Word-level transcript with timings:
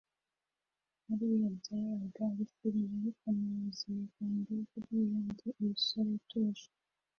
hariya 1.05 1.47
byabaga 1.59 2.19
ari 2.31 2.45
film 2.55 2.89
ariko 2.99 3.25
mu 3.37 3.45
buzima 3.63 3.99
bwanjye 4.09 4.53
buriya 4.75 5.17
ndi 5.29 5.47
umusore 5.59 6.09
utuje 6.19 6.67